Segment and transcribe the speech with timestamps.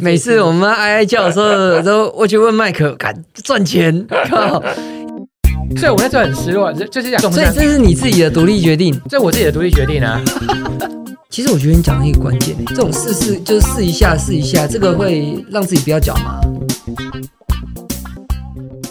[0.00, 3.14] 每次我们 哀哀叫的时候， 都我去问麦克，敢
[3.44, 4.62] 赚钱，靠！
[5.76, 10.22] 所以我那时候很失落，就就是讲，所以这是你自己的独立决定，这我自己的独立决定啊。
[11.28, 16.40] 其实我觉得你讲的一个关键，这种试试就是试一下，试一下，这个会让自己比较脚麻。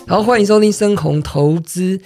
[0.08, 2.00] 好，欢迎收听深红投资。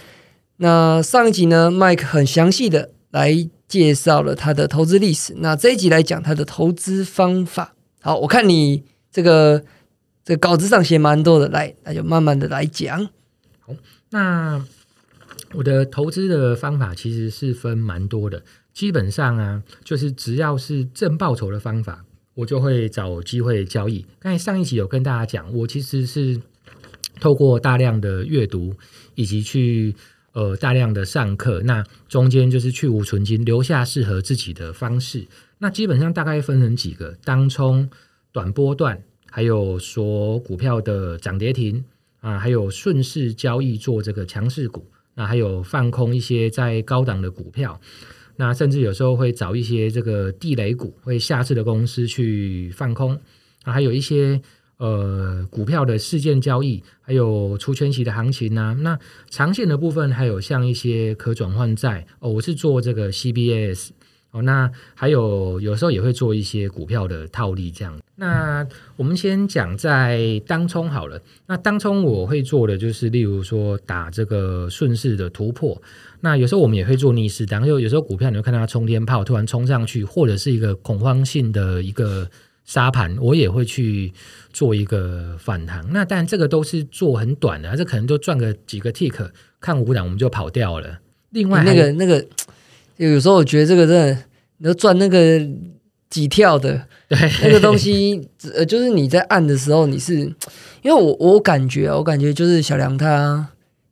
[0.57, 3.35] 那上一集呢，麦克很详细的来
[3.67, 5.33] 介绍了他的投资历史。
[5.39, 7.73] 那这一集来讲他的投资方法。
[8.09, 9.63] 好，我看你这个
[10.25, 13.07] 这个稿子上写蛮多的，来，那就慢慢的来讲。
[13.59, 13.75] 好，
[14.09, 14.65] 那
[15.53, 18.41] 我的投资的方法其实是分蛮多的，
[18.73, 22.03] 基本上啊，就是只要是正报酬的方法，
[22.33, 24.03] 我就会找机会交易。
[24.17, 26.41] 刚才上一集有跟大家讲，我其实是
[27.19, 28.75] 透过大量的阅读
[29.13, 29.93] 以及去
[30.31, 35.27] 呃大量的上课，那中间就是去无存金，留下适合自己的方式。
[35.61, 37.89] 那基本上大概分成几个：当冲、
[38.31, 41.83] 短波段，还有说股票的涨跌停
[42.21, 47.79] 啊，还有顺势交易做这个强势股，那还有放空一些在高档的股票，
[48.37, 53.19] 那甚至有时候会找一些这个地雷股，会下市的公司去放空
[53.63, 54.41] 啊，还有一些
[54.77, 58.73] 呃股票的事件交易，还有出圈期的行情啊。
[58.79, 58.97] 那
[59.29, 63.89] 长线的部分还有像一些可转换债哦，我是做这个 CBS。
[64.31, 67.99] 哦，那还有有时候也会做一些股票的套利这样。
[68.15, 71.19] 那我们先讲在当冲好了。
[71.47, 75.81] 那当冲我会做的就是，例如说打这个顺势的突破。
[76.21, 82.29] 那有时候我们也会做逆势当，就有时候股票你会看到它冲天炮突然冲上去，或者是一个恐慌性的一个
[82.65, 84.13] 沙盘，我也会去
[84.53, 85.83] 做一个反弹。
[85.89, 90.99] 那但这个都是做很短的，这可能就赚个几个 tick，看五档我们就跑掉了。
[91.31, 92.23] 另外那个那个。
[93.07, 94.23] 有时候我觉得这个真的，
[94.57, 95.39] 你要赚那个
[96.09, 98.21] 几跳的，对那个东西，
[98.53, 100.15] 呃，就是你在按的时候，你是
[100.81, 103.47] 因为我我感觉，我感觉就是小梁他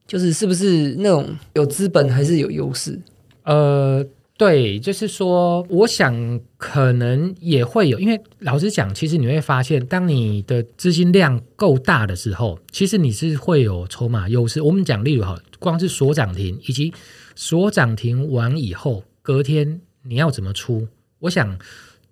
[0.05, 2.99] 就是是不是那种有资本还是有优势？
[3.43, 4.05] 呃，
[4.37, 14.61] 对，就是说，我想可能也会有，因为老实讲，其实你会发现，当你的资金量够大的时候，其实你是会有筹码优势。
[14.61, 16.93] 我们讲例如哈，光是锁涨停以及。
[17.37, 20.87] 所涨停完以后，隔天你要怎么出？
[21.19, 21.55] 我想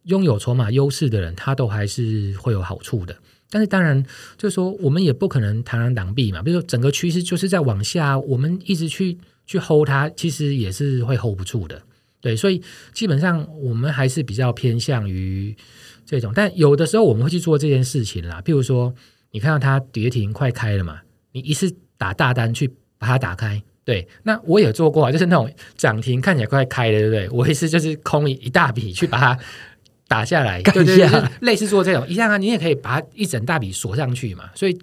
[0.03, 3.17] 拥有筹码优势的人，他都还是会有好处的。
[3.49, 4.05] 但是当然，
[4.37, 6.43] 就是说我们也不可能螳螂挡臂嘛。
[6.43, 11.81] 比如说整个趋势就是在往下，我们一直去去 hold 它，其实也是会 hold 不住的。
[12.21, 12.61] 对，所以
[12.93, 15.55] 基本上我们还是比较偏向于
[16.05, 16.31] 这种。
[16.35, 18.39] 但有的时候我们会去做这件事情啦。
[18.45, 18.93] 譬如说，
[19.31, 22.67] 你看到它跌停快开了嘛，你一次打大单去
[22.99, 23.63] 把它打开。
[23.85, 27.29] 对，那我也做过啊，就是那种涨停看起来快开了，对不对？
[27.29, 29.37] 我也是就是空一一大笔去把它
[30.07, 34.49] 打下来，对对对，类似做这种一样啊，你也可以把它一整大笔锁上去嘛。
[34.55, 34.75] 所以，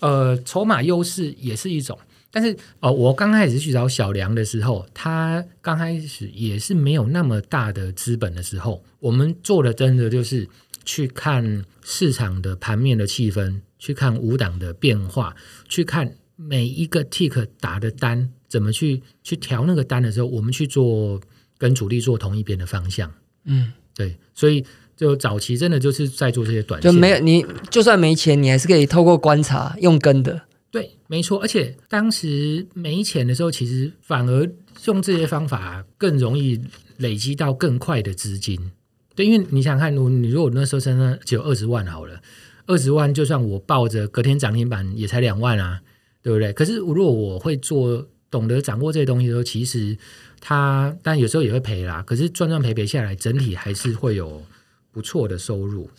[0.00, 1.98] 呃，筹码优势也是一种。
[2.30, 10.48] 但是，呃，我刚开始去找小梁的时候，他刚开始也是没有那么大的资本的时候，我们做的真的就是
[10.84, 15.34] 去看市场的盘面的气氛，去看五档的变化，
[15.68, 18.30] 去看每一个 tick 打的单。
[18.52, 21.18] 怎么去去调那个单的时候，我们去做
[21.56, 23.10] 跟主力做同一边的方向。
[23.46, 24.62] 嗯，对，所以
[24.94, 30.42] 就早期真的就是在做这些短线，就没有你就算没钱，你还是可以透过观察用跟的。
[30.70, 31.40] 对，没错。
[31.40, 34.46] 而且当时没钱的时候，其实反而
[34.84, 36.60] 用这些方法更容易
[36.98, 38.70] 累积到更快的资金。
[39.14, 42.20] 对，因为你想看，如你如果那时候身上只有二十万好了，
[42.66, 45.80] 二十万就算我抱着隔天涨停板也才两万啊，
[46.22, 46.52] 对不对？
[46.52, 48.06] 可是如果我会做。
[48.32, 49.96] 懂得掌握这些东西的时候，其实
[50.40, 52.02] 他但有时候也会赔啦。
[52.02, 54.42] 可是赚赚赔赔下来，整体还是会有
[54.90, 55.90] 不错的收入。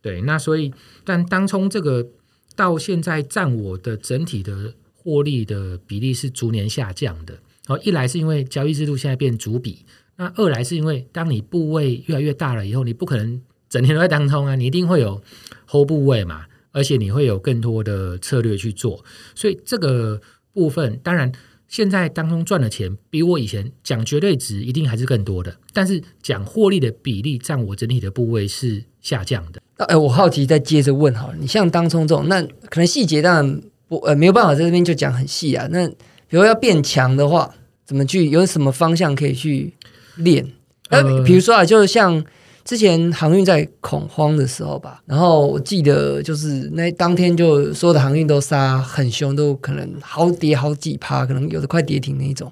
[0.00, 0.72] 对，那所以
[1.04, 2.08] 但当冲这个
[2.56, 7.38] 到现在占我的整体的获利的比例是逐年下降的。
[7.68, 9.84] 哦，一来是因为交易制度现在变主笔，
[10.16, 15.22] 那二来是因为当你部位越来越大了以后，你不可能整天都在当冲啊，你一定会有
[15.68, 19.04] hold 部位嘛，而且你会有更多的策略去做。
[19.34, 20.22] 所以这个
[20.54, 21.30] 部分当然。
[21.72, 29.62] 现在当中赚的钱比我以前讲绝对值一定还是更多的，但是讲获利的比例占我整体的部位是下降的。
[29.78, 35.66] 哎，我好奇再接着问哈，你像当中这种，那可能细节当然不呃没有办法在这边就讲很细啊。
[35.70, 35.88] 那
[36.28, 37.54] 比如要变强的话，
[37.86, 39.72] 怎么去有什么方向可以去
[40.16, 40.46] 练？
[40.90, 42.22] 呃，比如说啊，就是像。
[42.64, 52.50] 之前航运在恐慌的时候吧，然后我记得就是那当天就所有的航运都杀很凶，都可能好跌好几趴，可能有的快跌停那一种。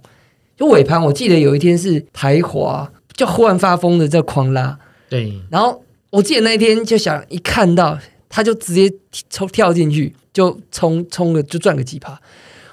[0.57, 4.79] 就尾盘我记得有一天是台华就忽然发疯的在狂拉，
[5.09, 5.33] 对。
[5.49, 7.99] 然后我记得那一天就想一看到
[8.29, 8.93] 他就直接
[9.31, 12.21] 冲跳进去，就冲冲了就赚个几趴。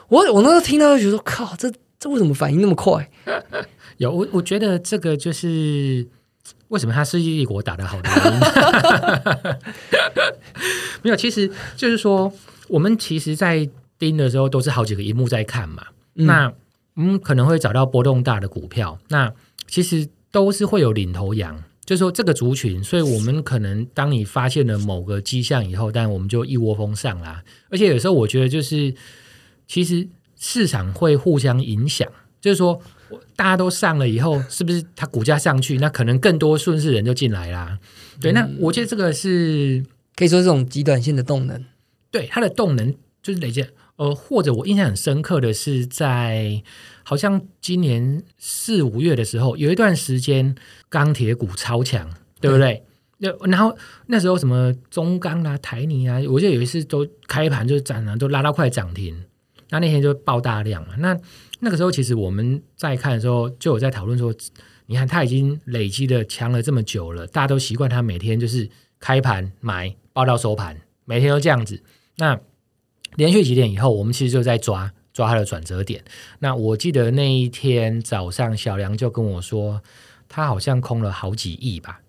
[0.09, 3.09] 我我那时候听到就觉得说，靠，这这为什么反应那么快？
[3.97, 6.05] 有我我觉得这个就是
[6.69, 8.39] 为什么他世纪帝国打得好的原因。
[11.03, 12.31] 没有，其实就是说，
[12.67, 15.85] 我们其实，在盯的时候都是好几个荧幕在看嘛。
[16.13, 16.51] 那
[16.95, 19.31] 我们可能会找到波动大的股票，那
[19.67, 22.83] 其实都是会有领头羊，就是说这个族群。
[22.83, 27.43] 所以我们可能当你发现了某个迹象以后，但我们就一窝蜂上啦。
[27.69, 28.93] 而且有时候我觉得，就是
[29.67, 30.07] 其实
[30.39, 32.07] 市场会互相影响，
[32.41, 32.81] 就是说
[33.35, 37.77] 大家都上了以后，是不是它股价上去，那可能更多顺势人就进来啦。
[38.19, 39.83] 对，那我觉得这个是
[40.15, 41.63] 可以说这种极短线的动能，
[42.11, 43.65] 对它的动能就是累积。
[43.97, 46.61] 呃，或者我印象很深刻的是，在
[47.01, 50.55] 好像今年四五月的时候，有一段时间
[50.87, 52.07] 钢铁股超强，
[52.39, 52.83] 对不对？
[53.17, 53.75] 那然后
[54.05, 59.23] 那时候什么中钢啊、台泥啊，我记得有一次都开盘就涨了，都拉到快涨停。
[59.69, 60.93] 那那天就爆大量嘛。
[60.99, 61.17] 那
[61.59, 64.33] 那个时候其实我们在看的时候，就有在讨论说，
[64.85, 68.69] 你看他已经累积的强了这么久了，大家都习惯他每天就是
[68.99, 71.81] 开盘买，报到收盘，每天都这样子。
[72.17, 72.39] 那
[73.15, 76.03] 连续几天以后，我们其实就在抓抓它的转折点。
[76.39, 79.81] 那我记得那一天早上，小梁就跟我说，
[80.29, 82.01] 他好像空了好几亿吧？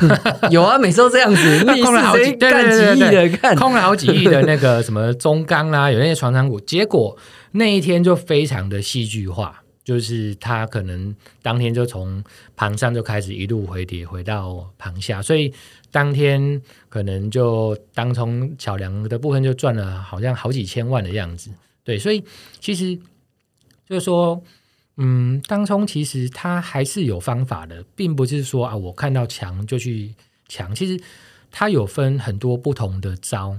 [0.50, 6.60] 有啊，每次都这样子， 空了好几干几亿的，看空了好几亿的那个什么中钢啦， 有那些船厂股。
[6.60, 7.16] 结果
[7.52, 12.22] 那一天就非常的戏剧化，就是他可能当天就从
[12.54, 15.52] 盘上就开始一路回跌，回到盘下，所以。
[15.92, 16.60] 当天
[16.90, 21.50] 可能就当从桥梁的部分就赚了，好像好几千万的样子。
[21.82, 22.22] 对，所以
[22.60, 22.94] 其实
[23.88, 24.38] 就是说，
[24.98, 30.14] 嗯，当冲其实它还是有方法的，并不是说啊，我看到强就去
[30.48, 30.74] 强。
[30.74, 31.02] 其实
[31.50, 33.58] 它有分很多不同的招。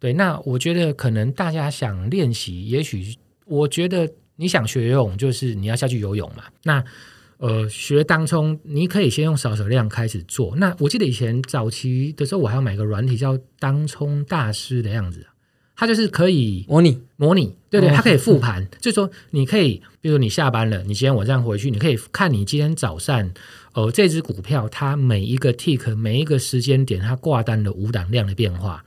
[0.00, 6.44] 对，那我觉得可能大家想练习，也许我觉得你想学游泳，就是你要下去游泳嘛。
[6.64, 6.84] 那
[7.38, 10.54] 呃，学当冲，你可以先用少少量开始做。
[10.56, 15.26] 那我记得以前早期的时候，我还要买个软体叫当冲大师的样子，
[15.76, 17.00] 它就是可以模拟。
[17.16, 23.30] 模拟，对对，它可以复盘，就是说你可以，比如你下班了，你今天晚上回去，你可以看你今天早上，
[23.74, 28.84] 呃，这只股票它每一个 tick 每一个时间点它挂单的五档量的变化，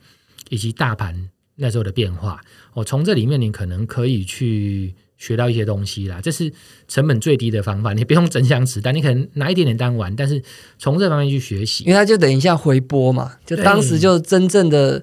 [0.50, 2.42] 以及大盘那时候的变化，
[2.74, 4.94] 哦，从这里面你可能可以去。
[5.18, 6.52] 学到一些东西啦，这是
[6.90, 7.94] 成本最低的方法。
[7.96, 10.44] 你不用整箱子单，你可能拿一点点单玩，但是
[10.78, 15.02] 从这方面去学习，因为它就等一下回播嘛，就当时就真正的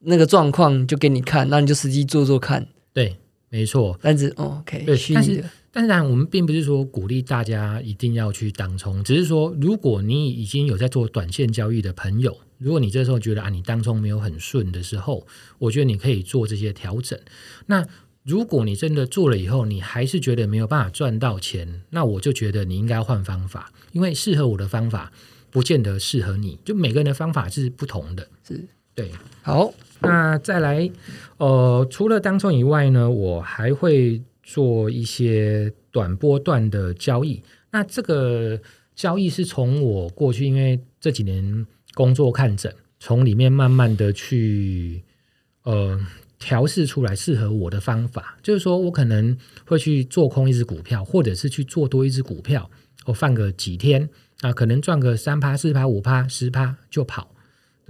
[0.00, 2.66] 那个状况就给你看，那你就实际做做看。
[2.92, 3.16] 对，
[3.48, 3.98] 没错。
[4.02, 15.26] 但是，OK，对，但是，但是，我们并不是说鼓励大家一定要去当冲，只是说，如果你已经有在做短线交易的朋友，如果你这时候觉得啊，你当冲没有很顺的时候，
[15.58, 17.18] 我觉得你可以做这些调整。
[17.66, 17.86] 那
[18.22, 25.12] 如果你真的做了以后，你还是觉得没有办法赚到钱，那我就觉得你应该换方法，因为适合我的方法
[25.50, 28.28] 不见得适合你，就每个人的方法是不同的。
[28.46, 28.62] 是，
[28.94, 29.10] 对。
[29.42, 30.90] 好，那再来，
[31.38, 37.42] 呃，除了当中以外呢，我还会做一些短波段的交易。
[37.70, 38.60] 那这个
[38.94, 45.02] 交易是从我过去因为这几年工作看诊，从里面慢慢的去，
[45.64, 46.00] 呃。
[46.42, 49.36] 调试出来适合我的方法，就是说我可能
[49.66, 52.70] 会去做空一只股票，或者是去做多一只股票，
[53.04, 54.08] 我放个几天
[54.40, 57.34] 啊，可能赚个三趴、四趴、五趴、十趴就跑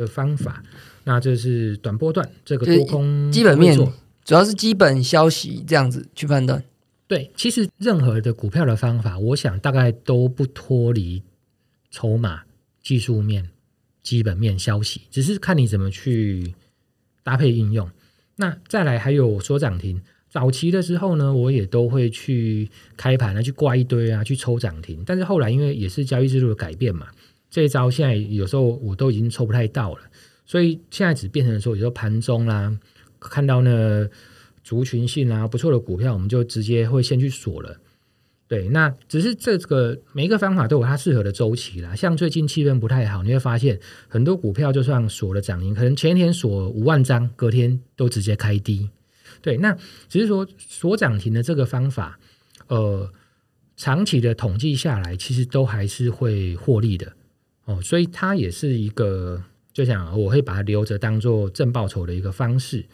[0.00, 0.62] 的方法。
[1.04, 3.76] 那这是短波段这个多空基本面，
[4.25, 6.62] 主要是基本消息这样子去判断。
[7.07, 11.23] 对，其实任何的股票的方法，我想大概都不脱离
[11.90, 12.42] 筹码、
[12.83, 13.50] 技术面、
[14.02, 16.54] 基本面消息，只是看你怎么去
[17.23, 17.90] 搭配应用。
[18.37, 25.02] 那再来还有说涨停，早期的时候呢，我也都会去开盘啊，去挂一堆啊，去抽涨停。
[25.04, 27.09] 但是后来因为也是交易制度的改变嘛，
[27.50, 30.02] 这一招现在有时候我都已经抽不太到了，
[30.47, 32.78] 所以现在只变成说，有时候盘中啦，
[33.19, 34.09] 看到那
[34.62, 37.76] 族群性啊不错的股票，我们就直接会先去锁了。
[38.47, 41.95] 对，那只是这个每一个方法都有它适合的周期啦。
[41.95, 43.78] 像最近气氛不太好，你会发现
[44.09, 48.90] 很多股票就算锁了涨停，可能前一天锁五万张，隔天都直接开低。
[49.40, 49.73] 对，那
[50.09, 52.19] 只是说锁涨停的这个方法，
[52.66, 53.12] 呃，
[53.76, 57.12] 长期的统计下来，其实都还是会获利的
[57.70, 57.80] 哦。
[57.82, 62.84] 所以它也是一个，就想我会把它留着当做正报酬的一个方式。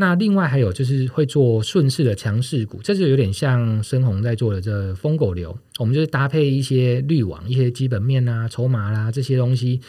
[0.00, 9.80] 那另外还有就是会做顺势的强势股，这就有点像深红在做的这疯狗流，我们就是搭配一些滤网、一些基本面啊、筹码啦这些东西，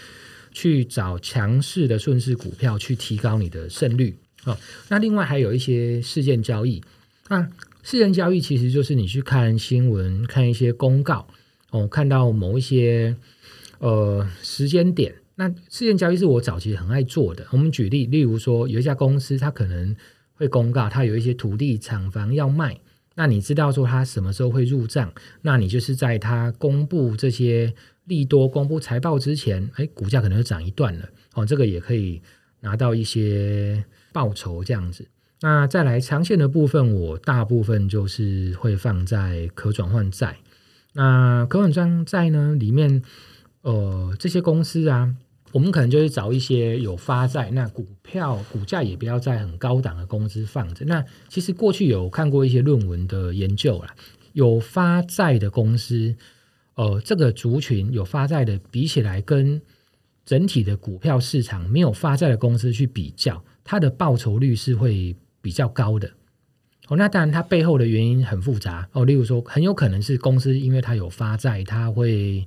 [0.52, 4.18] 去找强势的顺势股票去提高你的胜率。
[4.46, 4.58] 哦，
[4.88, 6.82] 那另外还有一些事件交易。
[7.28, 7.48] 那
[7.84, 11.28] 事件交易其实就是你去看新闻、看一些公告
[11.70, 13.16] 哦，看到某一些
[13.80, 15.14] 呃时间点。
[15.36, 17.46] 那事件交易是我早期很爱做的。
[17.52, 19.96] 我们举例，例如说有一家公司，它可能
[20.34, 22.78] 会公告它有一些土地厂房要卖，
[23.16, 25.12] 那你知道说它什么时候会入账？
[25.42, 27.74] 那你就是在它公布这些
[28.06, 32.22] 利多、公布财报之前，哎，股价可能就涨一段了哦，这个也可以
[32.60, 35.08] 拿到一些报酬这样子。
[35.42, 40.36] 那再来长线的部分，我大部分就是会放在可转换债。
[40.92, 43.02] 那可转换债呢，里面
[43.62, 45.16] 呃这些公司啊，
[45.52, 50.86] 我们可能就是找一些有发债，那股票股价也不要在很高档的公司放着。
[50.86, 53.96] 那其实过去有看过一些论文的研究啦，
[54.34, 56.16] 有发债的公司，
[56.76, 59.62] 呃，这个族群有发债的比起来，跟
[60.26, 65.16] 整体的股票市场没有发债的公司去比较，它的报酬率是会。
[65.42, 66.12] 比较高的
[66.90, 69.06] 哦，那当然它背后的原因很复杂哦。
[69.06, 72.46] 例如说，很有可能是公司因为它有发债，它会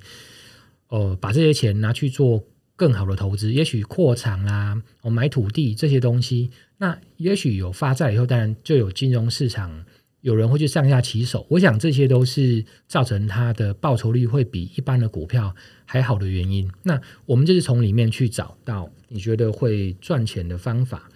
[0.93, 2.45] 哦把这些钱拿去做
[2.77, 6.51] 更好的投资，也许扩厂啦，哦买土地这些东西。
[6.77, 9.85] 那也许有发债以后，当然就有金融市场
[10.21, 11.47] 有人会去上下其手。
[11.49, 15.55] 我想这些都是造成它的报酬率会比一般的股票
[15.87, 16.71] 还好的原因。
[16.83, 21.09] 那我们就是从里面去找到你觉得会赚钱的方法。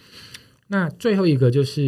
[0.68, 1.83] 那最后一个就是，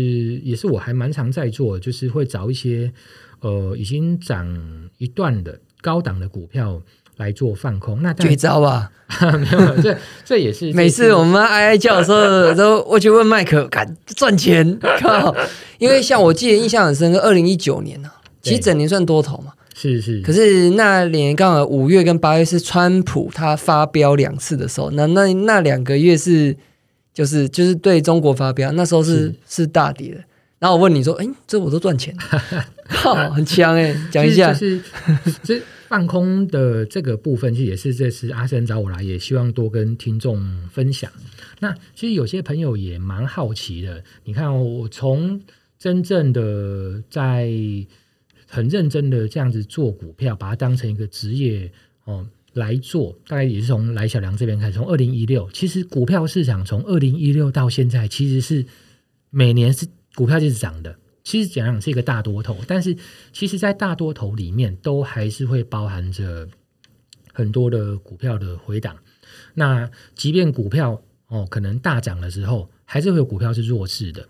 [0.44, 2.92] 也是我还蛮常在做，就是会找一些
[3.40, 6.82] 呃已经涨一段的高档的股票
[7.18, 8.02] 来做放空。
[8.02, 8.90] 那绝招吧？
[9.38, 14.78] 没有，这这也是每次我们哀哀叫的时候，都我去问麦克，敢赚钱？
[15.00, 15.34] 靠！
[15.78, 18.10] 因为像我记得印象很深刻，二零一九年呢，
[18.42, 20.20] 其实整年算多头嘛，是是。
[20.22, 26.56] 可是那年刚好五月跟八月是川普他发飙两次的时候，那那那两个月是。
[27.14, 30.20] 就是就是对中国发飙，那时候是是大跌的。
[30.60, 32.14] 然后我问你说：“哎，这我都赚钱，
[32.86, 34.80] 好，很强哎！”讲一下，就是
[35.42, 41.10] 这放空的这个部分，其实也是这次阿生找我来，也希望多跟听众分享。
[41.60, 45.40] 那其实有些朋友也蛮好奇的，你看我从
[45.78, 47.50] 真正的在
[48.46, 51.72] 很认真的这样子做股票，把它当成一个职业
[52.04, 52.28] 哦。
[52.54, 54.72] 来做，大概也是从来小梁这边开始。
[54.72, 58.66] 从二零一六，其实股票市场从二零一六到现在，其实是
[59.30, 60.98] 每年是股票就是涨的。
[61.28, 62.96] 其实讲讲是一个大多头，但是
[63.34, 66.48] 其实在大多头里面，都还是会包含着
[67.34, 68.96] 很多的股票的回档。
[69.52, 74.26] 那即便股票哦可能大涨的时候，还是会有股票是弱势的。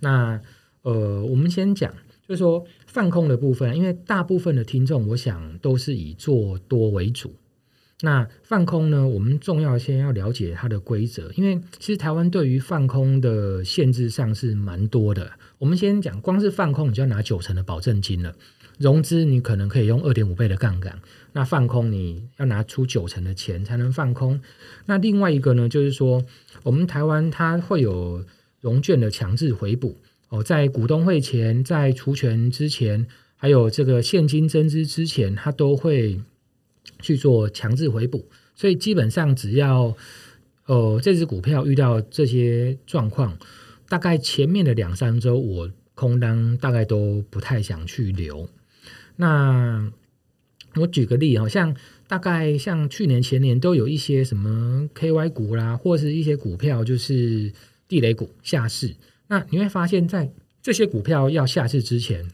[0.00, 0.40] 那
[0.82, 1.94] 呃，我们先讲，
[2.26, 7.32] 就是说放空的部分，因为大部分的听众，我想都是以做多为主。
[8.02, 9.06] 那放空呢？
[9.06, 15.30] 我们重要先要了解它的规则，因为其实台湾对于放空的限制上是蛮多的。
[15.58, 18.34] 我们先讲，光是放空你就要拿九成的保证金了，
[18.78, 20.98] 融资你可能可以用二点五倍的杠杆，
[21.32, 24.40] 那放空你要拿出九成的钱才能放空。
[24.86, 26.24] 那另外一个呢，就是说
[26.62, 28.24] 我们台湾它会有
[28.62, 29.98] 融券的强制回补
[30.30, 36.18] 哦，在股东会前、在除权之前，还有这个现金增资之前，它都会。
[37.00, 39.96] 去做强制回补，所以基本上只要
[40.66, 43.38] 呃这只股票遇到这些状况，
[43.88, 48.48] 大概前面的两三周我空单大概都不太想去留。
[49.16, 49.90] 那
[50.76, 51.76] 我举个例，好像
[52.06, 57.52] 大概像去年前年都有一些什么 KY 股啦，或是一些股票就是
[57.88, 58.94] 地雷股下市。
[59.26, 62.30] 那你会发现在这些股票要下市之前，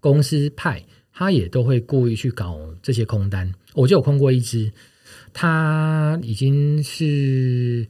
[0.00, 0.84] 公司派。
[1.12, 4.72] 他也都会故意去搞这些空单，我就有空过一只，
[5.32, 7.86] 他已经是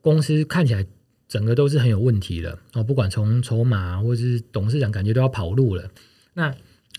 [0.00, 0.86] 公司看起来
[1.28, 2.58] 整个都是很有问题了。
[2.74, 5.90] 哦，不管从筹码或是董事长感觉都要跑路了，
[6.34, 6.54] 那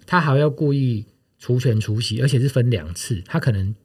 [0.05, 1.05] 他还要故意
[1.39, 3.75] 除权除息，而且是分两次，他可能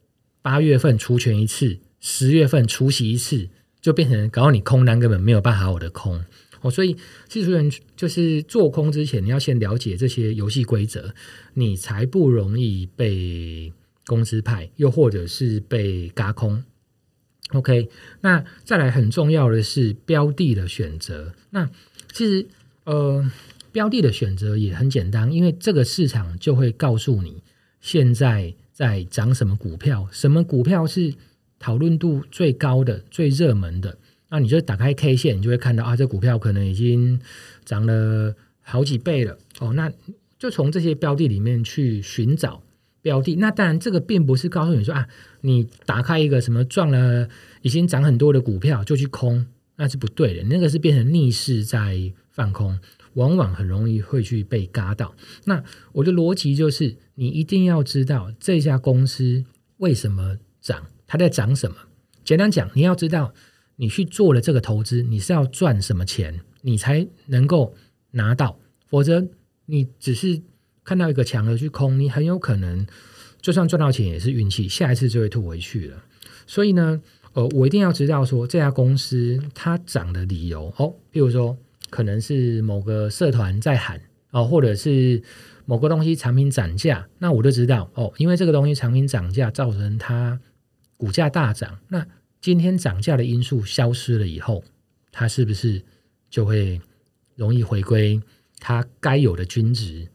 [0.41, 3.49] 八月份除权一次，十月份除息一次，
[3.81, 6.23] 就变成搞到你空单根本没有办法我的空。
[6.61, 6.95] 哦，所以
[7.27, 11.13] 技术员就是做空之前，你要先了解这些游戏规则，
[11.53, 13.71] 你才不容易被
[14.05, 16.63] 公司派，又或者是被嘎空。
[17.53, 17.89] OK，
[18.21, 21.33] 那再来很重要的是标的的选择。
[21.49, 21.69] 那
[22.11, 22.45] 其实
[22.83, 23.31] 呃，
[23.71, 27.41] 标的的选择也很简单，因为这个市场就会告诉你
[27.81, 31.13] 现在在涨什么股票，什么股票是
[31.57, 33.97] 讨论度最高的、最热门的。
[34.29, 37.19] 那你就打开 K 线，你就会看到啊，这股票可能已经
[37.65, 39.73] 涨了好几倍了哦。
[39.73, 39.91] 那
[40.37, 42.61] 就从这些标的里面去寻找
[43.01, 43.35] 标的。
[43.35, 45.07] 那当然，这个并不是告诉你说啊，
[45.41, 47.27] 你打开一个什么赚了
[47.61, 49.45] 已经涨很多的股票就去空，
[49.75, 50.43] 那是不对的。
[50.43, 52.79] 那个是变成逆势在放空，
[53.15, 55.15] 往往很容易会去被嘎到。
[55.45, 59.43] 那我的逻辑就是，你一定要知道这家公司
[59.77, 61.75] 为什么涨，它在涨什么。
[62.23, 63.33] 简单讲，你要知道
[63.81, 67.73] 你去做了这个投资，你是要赚什么钱，你才能够
[68.11, 68.59] 拿到。
[68.87, 69.25] 否则，
[69.67, 70.41] 你只是
[70.83, 72.85] 看到一个强的去空，你很有可能
[73.41, 76.03] 就算赚到钱也是运气，下一次就会吐回去了。
[76.45, 81.57] 所以呢，呃，我一定要知道说这家公司它涨的理由哦，譬如说
[81.89, 85.23] 可能是某个社团在喊哦，或者是
[85.63, 90.37] 某个东西产品涨价，那我就知道哦，因为这个东西产品涨价造成它
[90.97, 92.05] 股价大涨，那
[92.41, 94.63] 今天涨价的因素消失了以后，
[95.11, 95.81] 它是不是
[96.29, 96.79] 就会
[97.35, 98.21] 容易回归？
[98.59, 100.07] 它该有的均值，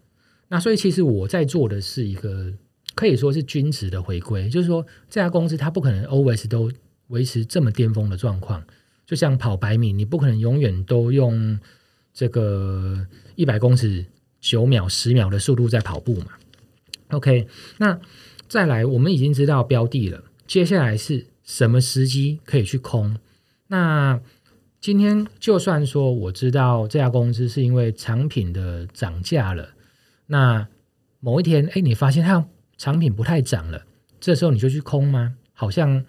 [0.48, 2.52] 那所以其实我在做的是一个
[2.94, 6.70] 可以说是均值的回归，就是说这家公司它不可能 always 都
[7.08, 8.62] 维持这么巅峰的状况，
[9.06, 11.58] 就像跑百米，你不可能永远都用
[12.12, 14.04] 这个一百公尺
[14.40, 16.32] 九秒、十秒的速度在跑步嘛。
[17.08, 17.98] OK，那
[18.46, 23.16] 再来，我们已经知道标的了，接下来是什么时机可以去空？
[23.68, 24.20] 那
[24.80, 29.70] 今天就算说我知道这家公司是因为产品的涨价了，
[30.26, 30.66] 那
[31.20, 32.46] 某一天哎，你发现它
[32.76, 33.84] 产品不太涨了，
[34.20, 35.36] 这时候你就去空吗？
[35.52, 36.04] 好像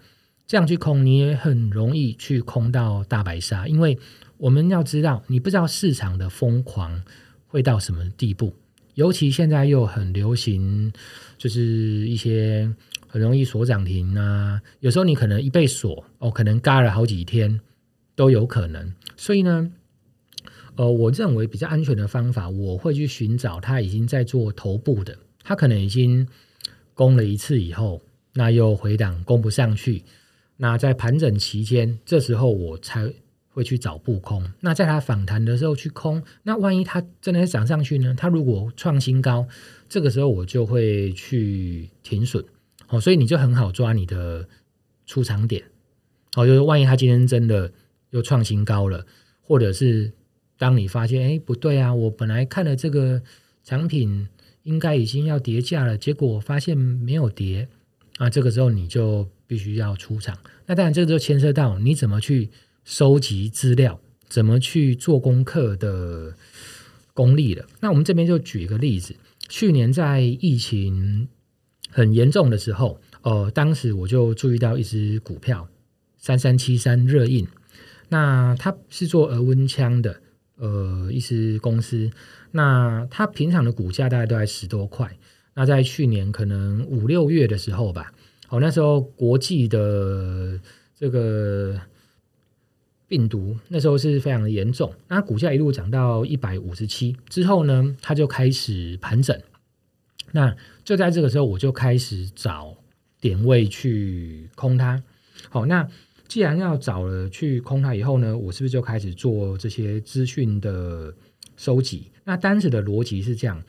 [0.46, 3.98] 这样去空，你也很容易去空到大白鲨，因为
[4.38, 7.02] 我们要知道，你不知道市场的疯狂
[7.46, 8.54] 会到什么地步，
[8.94, 10.92] 尤其现在又很流行，
[11.38, 11.62] 就是
[12.08, 12.70] 一些
[13.16, 17.60] 很容易锁涨停啊，有时候你可能一被锁哦，可能嘎了好几天。
[18.14, 19.70] 都有可能，所以呢，
[20.76, 26.26] 呃，我认为比较安全的方法，我会去寻找他已经在做头部的，他可能已经
[26.94, 28.00] 攻了一次以后，
[28.32, 30.02] 那又回档攻不上去，
[30.56, 33.12] 那在盘整期间，这时候我才
[33.50, 34.50] 会去找布空。
[34.60, 38.14] 那在他反弹的时候去空，那万一他真的涨上去呢？
[38.16, 39.46] 他如果创新高，
[39.90, 42.42] 这个时候我就会去停损。
[42.88, 44.48] 哦，所以你就很好抓你的
[45.06, 45.64] 出场点。
[46.36, 47.72] 哦，就是万一他今天真的。
[48.10, 49.04] 又创新高了，
[49.42, 50.12] 或者是
[50.56, 53.20] 当你发现哎不对啊，我本来看了这个
[53.64, 54.28] 产品
[54.62, 57.68] 应该已经要跌价了，结果发现没有跌
[58.18, 60.38] 啊，这个时候你就必须要出场。
[60.66, 62.48] 那当然这个就牵涉到你怎么去
[62.84, 66.34] 收集资料，怎么去做功课的
[67.12, 67.66] 功力了。
[67.80, 69.16] 那我们这边就举一个例子，
[69.48, 71.28] 去年在疫情
[71.96, 75.66] 很严重的时候，呃，当时我就注意到一只股票
[76.18, 77.48] 三三七三热印。
[78.10, 80.20] 那它是做额温枪的，
[80.56, 82.10] 呃，一支公司。
[82.50, 85.10] 那它平常的股价大概都在十多块。
[85.54, 88.12] 那在去年可能五六月的时候吧，
[88.50, 90.60] 哦，那时候国际的
[90.94, 91.80] 这个
[93.08, 94.92] 病毒那时候是非常的严重。
[95.08, 99.40] 那股价一路涨到一百五十七之后呢，它就开始盘整。
[100.32, 102.76] 那就在这个时候，我就开始找
[103.20, 105.02] 点位去空它。
[105.48, 105.88] 好，那。
[106.28, 111.14] 既然要找了去空它以后呢，我是不是就开始做这些资讯的
[111.56, 112.10] 收集？
[112.24, 113.62] 那单子的逻辑是这样：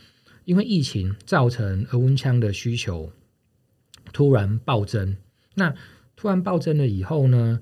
[0.44, 3.12] 因为疫情造成额温枪的需求
[4.12, 5.18] 突然暴增，
[5.54, 5.72] 那
[6.16, 7.62] 突然暴增了以后呢，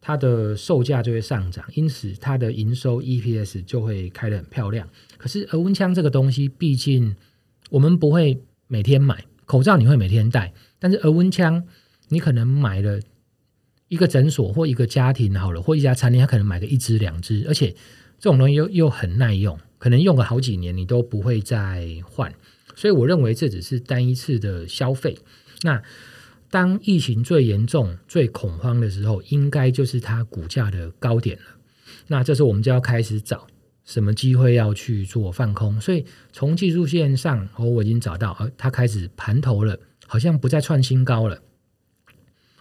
[0.00, 4.88] 它的售价就会上涨，因此它的营收 EPS 就会开得很漂亮。
[5.18, 7.16] 可是额温枪这个东西，毕竟
[7.70, 11.64] 我们不会每天买，口罩你会每天戴，但是额温枪
[12.08, 13.00] 你可能买了。
[13.88, 17.70] 一个诊所或一个家庭好了，或一家餐厅，他可能买个一支两支，而且
[18.18, 22.34] 这种东西又又很耐用，可能用个好几年，你都不会再换。
[22.74, 25.16] 所以我认为这只是单一次的消费。
[25.62, 25.80] 那
[26.50, 31.44] 当疫情最严重、最恐慌的时候，应该就是它股价的高点了。
[32.08, 33.46] 那这时候我们就要开始找
[33.86, 35.80] 什么机会要去做放空。
[35.80, 41.40] 所以从技术线上，哦，我已经找到，呃，它开始盘头了，好像不再创新高了。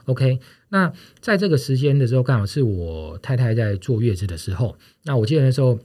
[0.05, 0.39] OK。
[0.69, 4.77] 那在这个时间的时候，刚好是我太太在坐月子的时候。
[5.03, 5.79] 那我记得那时候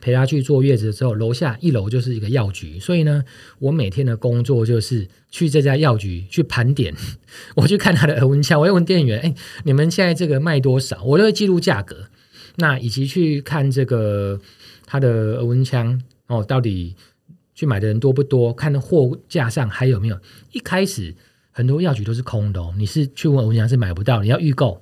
[0.00, 3.22] 陪她去坐月子的时候，楼下一楼就是一个药局，所以呢，
[3.60, 6.92] 我每天的工作就是去这家药局去盘点，
[7.54, 9.32] 我去看他的额温枪，我会问店员：“哎，
[9.64, 12.08] 你们现在这个卖多少？”我都会记录价格。
[12.56, 14.40] 那以及去看这个
[14.88, 16.96] 他的额温枪哦，到底
[17.54, 18.52] 去买的人多不多？
[18.52, 20.18] 看货架上还有没有？
[20.50, 21.14] 一开始。
[21.50, 24.80] 很多药局都是空的哦，你是去问我讲是买不到，你要预购。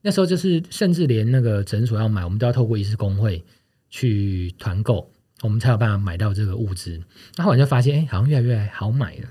[0.00, 3.44] 那时候就是甚至连那个诊所要买，我们都要透过医师工会
[3.90, 5.10] 去团购
[5.42, 6.98] 我们才有办法买到这个物资。
[7.36, 9.28] 那后来就发现，哎，好像越来越好买了。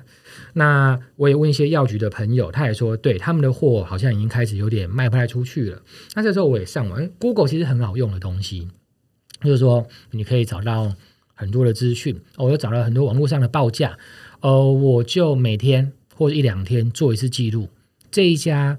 [0.54, 5.82] 那我也问一些药局的朋友，他也说，对他们的货好像已经开始有点卖不太出去了。
[6.14, 8.68] 那这时候我也上网，Google 其实很好用的东西，
[9.42, 10.96] 就是说你可以找到
[11.34, 13.98] 很多的资讯，我又找到很多网络上的报价，
[14.42, 17.70] 呃，我就每天或者一两天做一次记录，
[18.12, 18.78] 这一家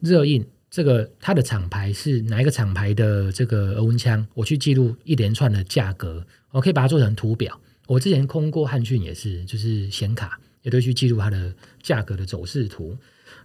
[0.00, 7.60] 热印这个它的厂牌是哪一个厂牌的这个额温枪，我去记录一连串的价格，我可以把它做成图表。
[7.86, 12.96] 我之前空过汉讯也是，就是显卡也都去记录它的价格的走势图。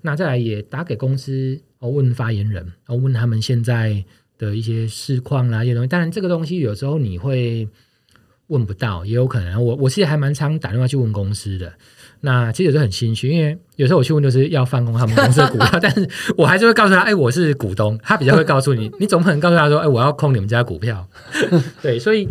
[0.02, 4.06] 那再来也打给公司，哦问发言人，哦问他们现在
[4.38, 5.88] 的一些市况啦，一些东西。
[5.88, 7.68] 当然这个东西有时候你会
[8.48, 9.64] 问不到，也有可能。
[9.64, 11.74] 我我其实还蛮常打电话去问公司的。
[12.22, 18.00] 那其实有时候很心虚，因为有时候我去问就是要放空他们公司的股票， 但是我还是会告诉他，哎，我是股东。
[18.04, 21.08] 他比较会告诉你， 你总不能告诉他说，哎，我要空你们家股票。
[21.82, 22.30] 对，所以。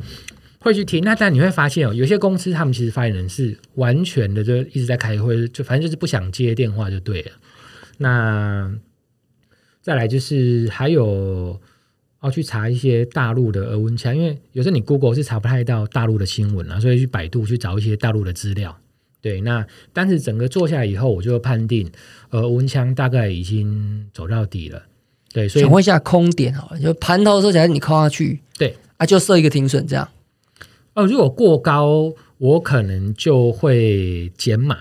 [0.61, 7.33] 会去听，那但你会发现哦，有些公司他们其实发言人是完全的就一直在开会，就反正就是不想接电话就对了。
[7.99, 8.75] 那
[9.83, 11.61] 再来就是还有
[12.25, 18.77] 要去查一些大陆的俄温枪，因为有时候你 Google 是查不太到大陆的新闻啊，所以去百度去找一些大陆的资料。
[19.21, 21.91] 对，那但是整个做下来以后，我就判定
[22.31, 24.83] 呃温枪大概已经走到底了。
[25.33, 30.09] 对，所以想问一下空点哦，就盘头的时候，假如你空下去，对啊，就设一个停损这样。
[30.95, 34.79] 哦，如果过高，我可能就会减码。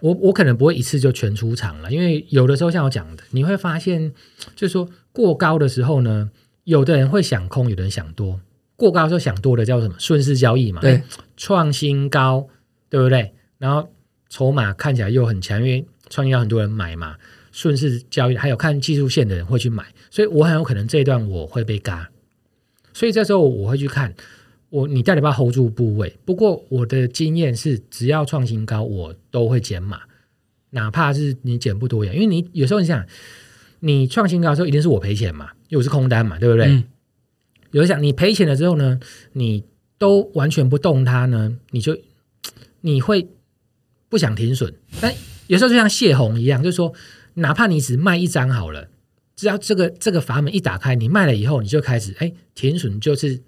[0.00, 4.12] 我我可能不会一次就全出场了，因为有的时候像我讲的，你会发现，
[4.54, 6.30] 就是说过高的时候呢，
[6.64, 8.40] 有的人会想空，有的人想多。
[8.76, 9.94] 过高的时候想多的叫什么？
[9.98, 10.80] 顺势交易嘛。
[10.80, 11.02] 对，
[11.36, 12.48] 创新高，
[12.88, 13.32] 对不对？
[13.58, 13.88] 然后
[14.28, 17.16] 筹码看起来又很强，因为创新高很多人买嘛。
[17.52, 22.10] 顺势交易，还有看技术线的人会去买，所以我很有可能这一段我会被嘎。
[22.92, 24.12] 所以这时候我会去看。
[24.70, 26.18] 我你到底要 hold 住部位？
[26.24, 30.00] 不过我的经验是，只要创新高，我都会减码，
[30.70, 32.12] 哪怕是你减不多呀。
[32.12, 33.06] 因为你有时候你想，
[33.84, 36.82] 你创新高的时候，一定是我赔钱嘛，因为我是空单嘛，对不对？
[37.70, 38.98] 有时想你赔钱了之后呢，
[39.32, 39.62] 你
[39.98, 41.96] 都完全不动它呢，你就
[42.80, 43.28] 你会
[44.08, 44.72] 不想停损。
[45.00, 45.14] 但
[45.48, 46.92] 有时候就像泄洪一样，就是说，
[47.34, 48.88] 哪怕你只卖一张好了，
[49.36, 53.42] 只要这个这个阀门一打开，你卖了以后，你就开始哎停损，就是。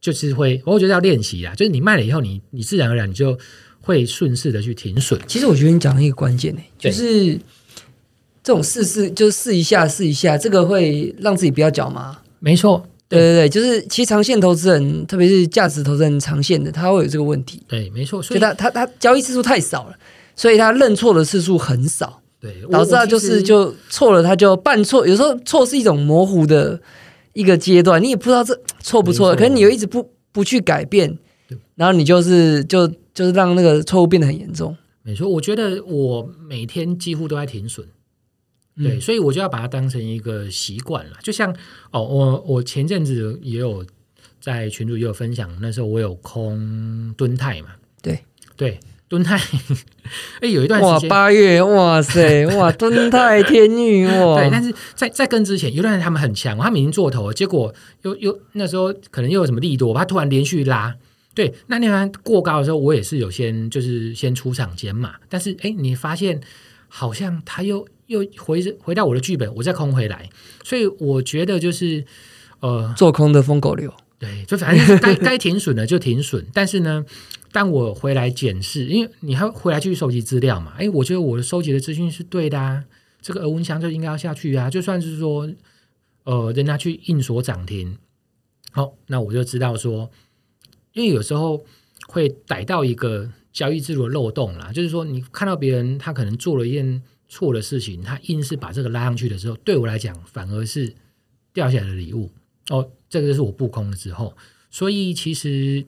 [0.00, 1.54] 就是会，我觉得要练习啊。
[1.54, 3.38] 就是你卖了以后，你你自然而然你就
[3.82, 5.20] 会顺势的去停损。
[5.26, 7.38] 其实我觉得你讲了一个关键呢，就是
[8.50, 12.18] 这种试试，就是试一下试一下，这个会让自己不要脚麻。
[12.40, 17.62] 没错，对对对，就是其实长线投资人，特别是价值投资人长线的，他会有这个问题。
[17.68, 19.94] 对，没错，所以他他他交易次数太少了，
[20.34, 22.20] 所以他认错的次数很少。
[22.40, 25.06] 对，导致他就是就错了，他就犯错。
[25.06, 26.80] 有时候错是一种模糊的。
[27.32, 31.16] 一个阶段，你也不知道这错不错，可是你又一直不不去改变，
[31.76, 34.76] 然后你就是就就是让那个错误变得很严重。
[35.04, 37.86] 没错，我觉得我每天几乎都在停损，
[38.82, 41.12] 对，所以我就要把它当成一个习惯了。
[41.22, 41.54] 就像
[41.90, 43.84] 哦，我我前阵子也有
[44.40, 47.68] 在群主也有分享，那时候我有空蹲泰嘛，
[48.02, 48.20] 对。
[48.56, 48.78] 对。
[49.10, 49.36] 蹲泰，
[50.40, 60.94] 哎，有一段时间，哇，八月，哇塞， 哇，蹲泰天域，哇，对，但是在在跟之前，有段时间他们很强，他们已经做头，结果又又那时候可能又有什么力度，他突然连续拉，
[61.34, 66.40] 对，那那段过高的时候，我也是有先就是先出场减码，但是哎，你发现
[66.86, 70.28] 好像他又又回回到我的剧本，我再空回来，
[70.62, 72.04] 所以我觉得就是
[72.60, 77.06] 呃，做空的疯狗流，对，就反正该 该停损的就停损，但是呢。
[77.52, 80.74] 当我回来检视，因为你还回来去收集资料嘛？
[80.78, 82.84] 哎，我觉得我的收集的资讯是对的啊，
[83.20, 84.70] 这个额温箱就应该要下去啊。
[84.70, 85.50] 就算是说，
[86.22, 87.98] 呃，人家去硬锁涨停，
[88.70, 90.08] 好，那我就知道说，
[90.92, 91.64] 因为有时候
[92.06, 100.92] 会逮到一个交易制度的漏洞啦，就是说你看到别人他可能做了一件错的事情，他硬是把这个拉上去的时候，对我来讲反而是
[101.54, 102.30] 掉下来的礼物
[102.68, 102.90] 哦。
[103.08, 104.36] 这个就是我布空了之后，
[104.70, 105.86] 所以其实。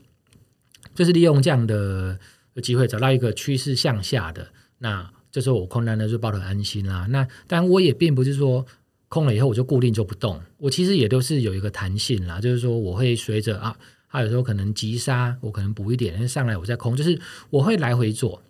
[0.95, 2.19] 就是利用这样的
[2.63, 7.07] 机会找到一个趋势向下的，那这时候我空单呢就抱得安心啦。
[7.09, 8.67] 那但我也并不是说
[9.09, 12.41] 空了以后我就固定就不动，我其实也都是有一个弹性啦。
[12.41, 13.75] 就是说我会随着啊，
[14.11, 18.43] 它有时候可能急杀，我可能补一点，上来我再空，就是我会来回做。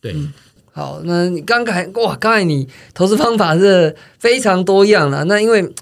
[0.00, 0.16] 对，
[0.76, 5.22] 好，那你刚才哇，刚才你投资方法是非常多样了。
[5.26, 5.72] 那因为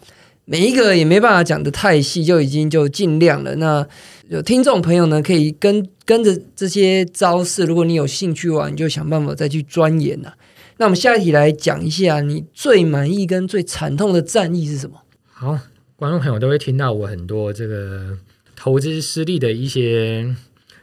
[0.44, 3.56] 每一个也没办法讲的太细，就已经就尽量了。
[3.56, 3.86] 那
[4.28, 10.30] 有听众朋友呢，可以跟跟着这些招式，如果你有兴趣的话，你就想办法再去钻研呐。
[10.76, 15.00] 那我们下一题来讲一下，你最满意跟最惨痛的战役是什么？
[15.30, 15.58] 好，
[15.96, 18.18] 观众朋友都会听到我很多这个
[18.54, 20.34] 投资失利的一些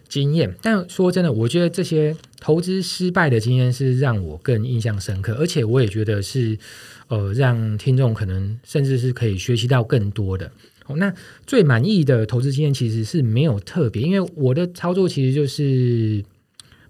[0.07, 0.55] 经验。
[0.63, 6.57] 但说真的，我觉得这些投资失败的经验是让我更印象深刻，而且我也觉得是
[7.07, 10.49] 呃，让听众可能甚至是可以学习到更多的。
[10.87, 11.13] 哦，那
[11.45, 16.23] 最满意的投资经验其实是没有特别，因为我的操作其实就是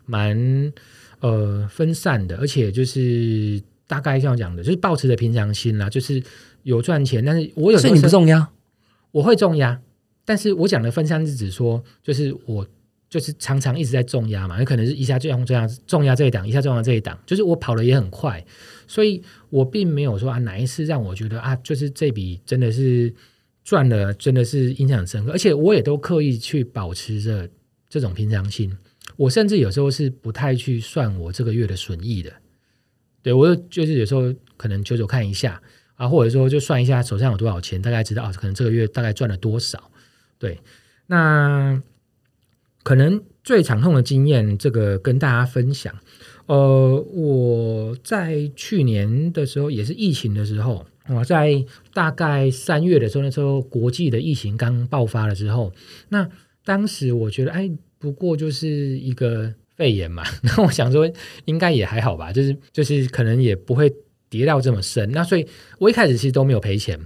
[0.05, 0.71] 蛮
[1.19, 6.21] 呃分散的，而且就是大概这样讲的，就是保持着平常心啦，就是
[6.63, 8.49] 有赚钱，但是我有时所候你不重压，
[9.11, 9.81] 我会重压，
[10.23, 12.65] 但是我讲的分散是指说，就是我
[13.09, 18.45] 就是常常一直在重压嘛，有可能是一下就用这样重压这一档，一下重压这一档，就是我跑的也很快，
[18.87, 23.13] 所以我并没有说啊哪一次让我觉得啊，就是这笔真的是
[23.63, 27.49] 赚了，真的是印象深刻，而且我也都刻意去保持着
[27.89, 28.71] 这种平常心，
[29.17, 32.31] 我甚至有时候是不太去算我这个月的损益的，
[33.21, 35.61] 对我就是有时候可能久久看一下。
[35.95, 39.91] 啊，或者说就算一下手上有多少钱，大概知道啊，可能这个月大概赚了多少。
[40.37, 40.57] 对，
[41.07, 41.77] 那
[42.83, 45.93] 可能最惨痛的经验，这个跟大家分享。
[46.47, 51.63] 呃，我在去年的时候，也是疫情的时候，我在
[51.93, 55.71] 大概三月的时候，那时候国际的疫情刚爆发了之后，
[56.09, 56.27] 那
[56.65, 61.07] 当时我觉得，哎，不过就是一个肺炎嘛， 那我想说
[61.45, 63.93] 应该也还好吧，就是就是可能也不会
[64.27, 65.11] 跌到这么深。
[65.11, 65.45] 那所以
[65.77, 66.99] 我一开始其实都没有赔钱，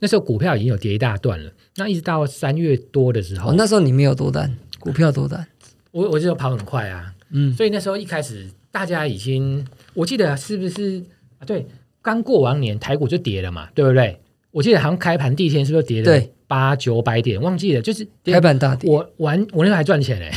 [0.00, 1.50] 那时候股票已经有跌一大段了。
[1.76, 5.46] 那一直到三月多的时候，那时候你没有多单，股票多单，
[5.92, 9.64] 我我就跑很快啊，嗯，所以那时候一开始大家已经，
[9.94, 11.02] 我记得是不是
[11.38, 11.44] 啊？
[11.46, 11.66] 对，
[12.02, 14.18] 刚过完年台股就跌了嘛，对不对？
[14.50, 17.40] 我记得好像开盘第一天是不是跌了对八九百点？
[17.40, 18.90] 忘记了，就是跌开盘大跌。
[18.90, 20.32] 我玩我那时候还赚钱嘞，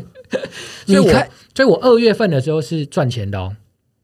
[0.86, 1.12] 所以我
[1.54, 3.54] 所以我二月份的时候是赚钱的哦。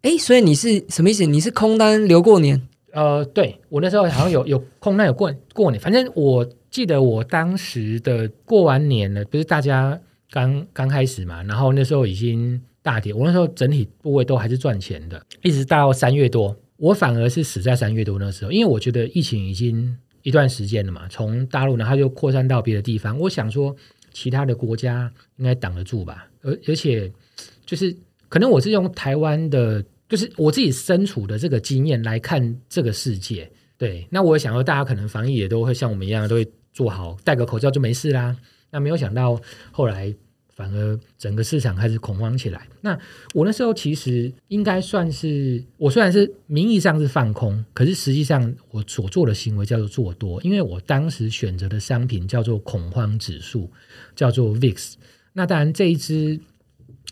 [0.02, 1.24] 哎，所以你是什么意思？
[1.24, 2.60] 你是空单留过年？
[2.92, 9.98] 呃，对我那时候好像有有空单有过过年，反正我记得我当时的过完年了，不是大家
[10.30, 23.74] 刚刚开始嘛，然后那时候已经大跌，我那时候整体部位都还是赚钱的，一直到三月多，我反而是死在三月多那时候，因为我觉得疫情已经一段时间了嘛，从大陆然后就扩散到别的地方，我想说
[24.12, 27.10] 其他的国家应该挡得住吧，而而且
[27.64, 27.96] 就是
[28.28, 29.82] 可能我是用台湾的。
[30.08, 34.06] 就是我自己身处的这个经验来看这个世界，对。
[34.08, 38.36] 那我想说，大家可能防疫也都会像我们一样，都会做好，戴个口罩就没事啦。
[38.70, 39.40] 那没有想到
[39.72, 40.14] 后来
[40.54, 42.68] 反而整个市场开始恐慌起来。
[42.82, 42.98] 那
[43.32, 53.70] 我那时候其实应该算是，我虽然是名义上是放空，可是实际上我所做的行为叫做做多，因为我当时选择的商品叫做恐慌指数，
[54.14, 54.94] 叫做 VIX。
[55.32, 56.38] 那当然这一支，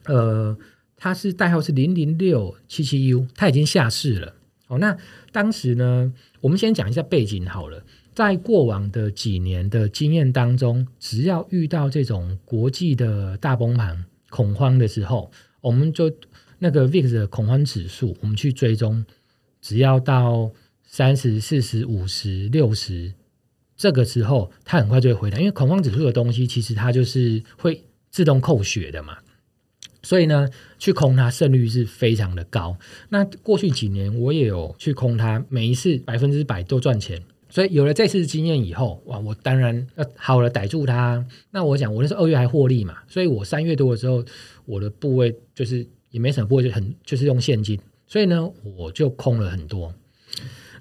[0.05, 0.55] 呃。
[0.97, 4.33] 它是代号是零零六七七 U，它已经下市了。
[4.69, 4.97] 哦，那
[5.33, 7.85] 当时呢，我们先讲一下背景好了。
[8.15, 16.13] 在过往的几年的经验当中，只要遇到这种国际的大崩盘、恐慌的时候，我们就
[16.61, 19.05] 那个 VIX 的恐慌指数，我们去追踪，
[19.61, 20.53] 只要到
[20.85, 23.13] 三十四十五十六十
[23.77, 29.19] 这个时候，它很快就会回来，因为恐慌指数的东西其实它就是会自动扣血的嘛。
[30.05, 30.49] 所以呢，
[30.79, 32.79] 去空它胜率是非常的高。
[33.09, 37.21] 那过去几年我也有去空它，每一次百分之百都赚钱。
[37.55, 41.25] 所以有了这次经验以后，哇，我当然要好了逮住它。
[41.53, 44.25] 那我想我那时候二月还获利嘛，所以我三月多的时候，
[44.65, 47.79] 我的部位就是也没什么部位，就很就是用现金。
[48.09, 49.95] 所以呢，我就空了很多。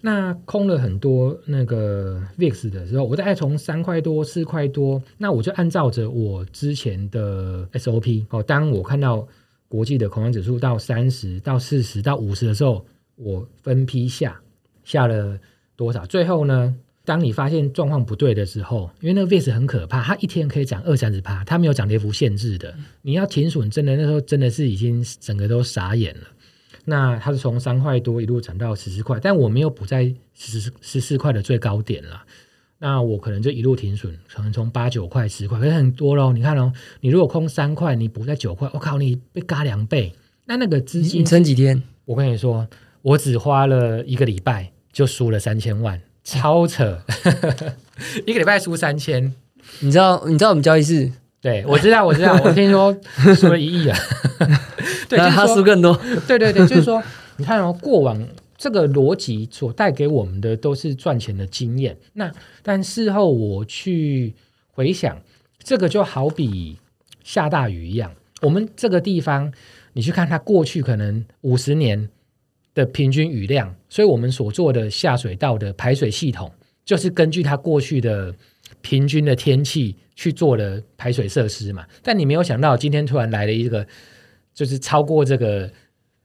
[0.01, 9.27] 那空了很多那个 VIX 的时候，我大概从三块多、四块多，那我就按照着我之前的 SOP 哦，当我看到
[9.67, 12.83] 国际的恐慌指数到三十到四十到五十的时候，
[13.15, 14.41] 我分批下
[14.83, 15.37] 下了
[15.75, 16.05] 多少？
[16.05, 26.21] 最后呢，当你发现状况不对的时候，因为那个 VIX 很可怕，它一天可以涨二三十趴，它没有涨跌幅限制的，你要停损，真的那时候真的是已经整个都傻眼了。
[26.85, 32.23] 那它是从三块多一路涨到十四块，但我没有补在十十四块的最高点了。
[32.79, 36.33] 那我可能就一路停损，可能从八九块、十块，可是很多喽。
[36.33, 40.11] 你看哦，你如果空三块，你补在九块，我靠，你被嘎两倍。
[40.47, 41.81] 那那个资金你撑几天？
[42.03, 42.67] 我跟你说，
[43.01, 47.01] 我只花了一个礼拜就输了三千万，超扯！
[48.25, 49.33] 一个礼拜输三千，
[49.79, 50.23] 你知道？
[50.27, 51.11] 你知道我们交易室？
[51.41, 52.95] 对我知道，我知道，我听说
[53.35, 53.97] 输了一亿啊。
[55.09, 55.99] 对，他就是说输更多。
[56.25, 57.03] 对对对，就是说，
[57.35, 58.25] 你看哦，过往
[58.57, 61.97] 这个逻辑所带给我们的都是赚钱的经验。
[62.13, 64.33] 那但事后我去
[64.71, 65.19] 回想，
[65.61, 66.77] 这个就好比
[67.23, 68.11] 下大雨一样。
[68.41, 69.51] 我们这个地方，
[69.93, 72.09] 你去看它过去可能五十年
[72.73, 76.51] 的平均雨量，所以我们所做的下水道的排水系统，
[76.83, 78.33] 就是根据它过去的
[78.81, 81.85] 平均的天气去做的排水设施嘛。
[82.01, 83.85] 但你没有想到，今天突然来了一个，
[84.53, 85.71] 就是超过这个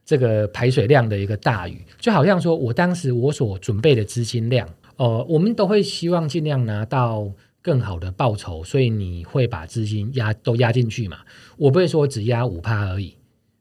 [0.05, 7.31] 这个排水量的一个大雨，就好像说我当时我所准备的资金量，呃，我们都会希望尽量拿到
[7.61, 11.19] 更好的报酬，所以你会把资金压都压进去嘛。
[11.59, 13.15] 我不会说只压五趴而已，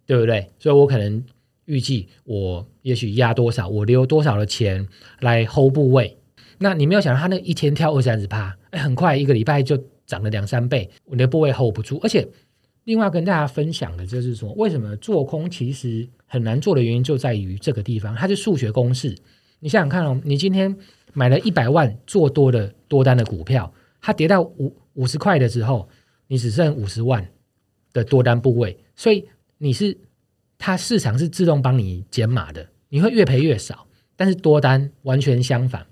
[0.06, 0.50] 对不对？
[0.58, 1.22] 所以我可能
[1.68, 4.88] 预计我也许压多少，我留多少的钱
[5.20, 6.18] 来 hold 部位。
[6.58, 12.00] 那你没有想到，他那一天跳二三十趴，哎，很快一个礼拜就涨了两三倍，我的部位 hold 不住。
[12.02, 12.28] 而且，
[12.86, 19.16] 另外跟大家分享的就是说，为什么做空其实很难做的原因就在于这个地方，它是数学公式。
[19.60, 20.76] 你想想看哦，你今天
[21.14, 25.88] 买了一百万做多的多单的股票，它跌到五五十块的时候，
[26.28, 27.28] 你只剩五十万
[27.94, 29.28] 的多单部位，所以
[29.58, 29.98] 你是
[30.58, 33.86] 它市场是自动帮你减码的，你会越赔越少。
[34.16, 35.86] 但是多单完全相反。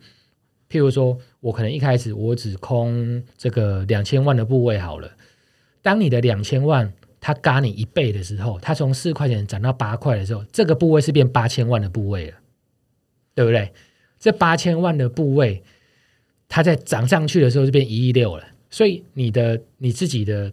[0.67, 5.11] 譬如说，我可能一开始我只空这个两千万的部位好了。
[5.83, 12.37] 当你的两千万它嘎你一倍的时候，它从四块钱涨到八块的时候，这个部位是变八千万的部位了，
[13.35, 13.71] 对不对？
[14.19, 15.61] 这八千万的部位，
[16.49, 18.43] 它在涨上去的时候就变一亿六了。
[18.71, 20.51] 所以你的你自己的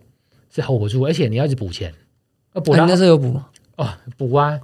[0.55, 1.95] 是 hold 不住，而且你要去补钱。
[2.53, 3.41] 呃，补那时候有补？
[3.77, 4.61] 哦，补啊，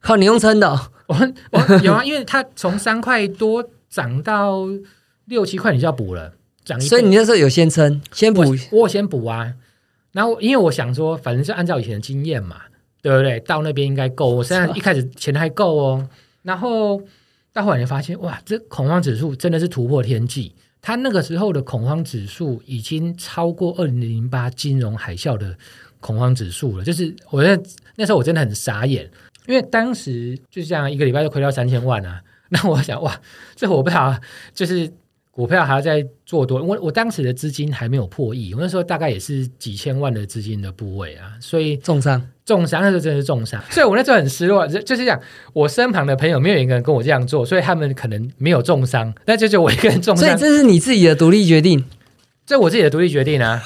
[0.00, 0.70] 靠你用撑的。
[1.06, 1.16] 我
[1.50, 3.68] 我有啊，因为它从三块多。
[3.90, 4.68] 涨到
[5.24, 6.32] 六七块，你就要补了，
[6.64, 9.52] 涨一所以你那时候有先撑，先补，我先补啊。
[10.12, 12.60] 然后因为我想说，反正是按照以前的经验嘛，
[13.02, 13.40] 对不对？
[13.40, 14.28] 到那边应该够。
[14.28, 16.08] 我现在一开始钱还够哦。
[16.42, 17.02] 然后
[17.52, 20.54] 到后来发现，哇，这恐慌指数真的是突破天际。
[20.80, 25.58] 它那个时候的恐慌指数已经超过二零零八金融海啸的
[26.00, 26.84] 恐慌指数了。
[26.84, 27.60] 就是我在
[27.96, 29.08] 那时候我真的很傻眼，
[29.46, 32.20] 因为当时就这样一个礼拜就亏掉三千万啊。
[32.52, 33.20] 那我想哇，
[33.54, 34.12] 这我不好，
[34.52, 34.90] 就是
[35.30, 36.60] 股票还要再做多。
[36.60, 44.66] 我我当时的资金还没有破亿，我那时候大概也是几千万的资金的部位啊，所以重伤，重伤那时候真的是重伤，所以我那时候很失落。
[44.66, 45.20] 就是讲
[45.52, 50.26] 我身旁的朋友没有一个人跟我这样做，所以他们可能没有重伤，那就就我一个人重伤。
[50.26, 51.84] 所以这是你自己的独立决定，
[52.44, 53.62] 这我自己的独立决定啊。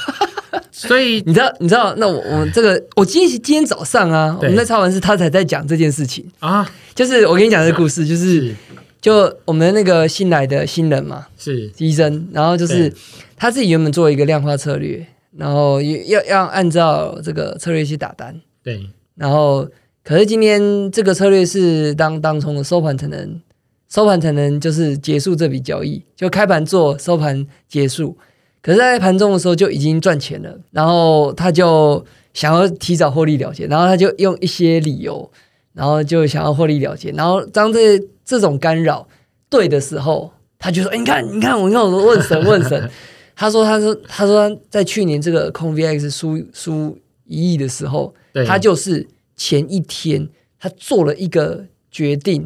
[0.76, 6.68] 所以你知道，你知道，那我我们这个，我今天今天早上啊，我们在超完事，他才在讲这件事情啊。
[6.96, 8.52] 就是我跟你讲这个故事，就是
[9.00, 12.92] 就我们那个新来的新人嘛，是医生，然后就是
[13.36, 15.06] 他自己原本做一个量化策略，
[15.36, 18.90] 然后要要按照这个策略去打单，对。
[19.14, 19.68] 然后
[20.02, 23.40] 可是今天这个策略是当当冲的收盘才能
[23.88, 28.18] 收盘才能就是结束这笔交易，就开盘做收盘结束。
[28.64, 35.30] 可是，在盘中的时候就已经赚钱了，然后他就想要提早获利了结，然后他就用一些理由，
[35.74, 39.06] 然后就想要获利了结，然后当这这种干扰
[39.50, 42.90] 对的时候，他就说：“你看，你看，我看我问神问神。
[43.36, 46.96] ”他说：“他说他说在去年这个空 VX 输输
[47.26, 48.14] 一亿的时候，
[48.46, 50.26] 他就是前一天
[50.58, 52.40] 他做了一个决定，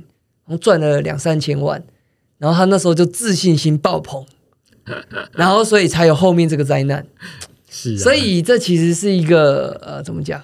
[0.47, 1.81] 然后赚了两三千万，
[2.39, 4.27] 然后他那时候就自信心爆棚。”
[5.37, 7.07] 然后，所以才有后面这个灾难。
[7.71, 10.43] 是，所以这其实是一个呃，怎么讲？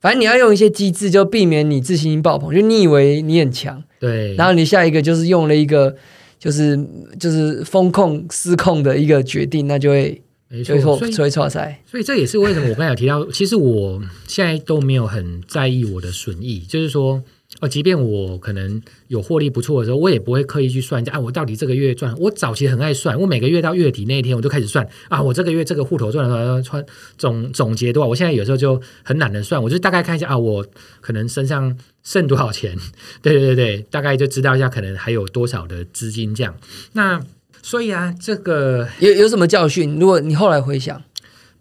[0.00, 2.54] 反正你要用一些机制，就避免你自信心爆棚。
[2.54, 4.34] 就你以为你很强，对。
[4.34, 5.94] 然后你下一个就是用了一个，
[6.38, 6.78] 就是
[7.20, 11.80] 就是风控失控的一个决定，那就会没错，所以错赛。
[11.88, 17.22] 所以这也是为什么我刚才有提到，其实我现在都没有很在意我的损益，就是说。
[17.60, 22.12] 哦，即便我可能有获利不错的时候，我也不会刻意去算一下啊，我到底这个月赚？
[22.18, 26.60] 我早期很爱算，我每个月到月底那一天，我就开始算啊，我这个月这个户头赚了多少？
[26.62, 26.84] 穿
[27.16, 28.08] 总总结多少？
[28.08, 30.66] 我现在有时候就很懒得算，我就大概看一下啊，我
[31.00, 32.76] 可能身上剩多少钱？
[33.22, 36.56] 对对对对，大概就知道一下可能还有多少的资金这样。
[36.94, 37.20] 那
[37.62, 40.00] 所以啊，这个有有什么教训？
[40.00, 41.00] 如果你后来回想，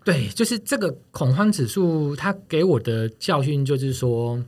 [0.04, 4.44] 对，就是这个恐慌指数，它给我的教训就是说。